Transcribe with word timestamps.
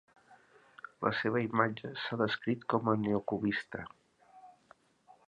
La 1.07 1.11
seva 1.17 1.43
imatge 1.43 1.91
s'ha 2.05 2.19
descrit 2.21 2.65
com 2.75 2.89
a 2.95 2.97
"neo-cubista". 3.05 3.85